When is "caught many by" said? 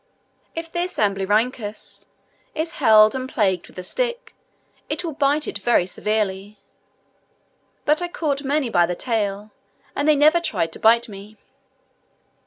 8.07-8.87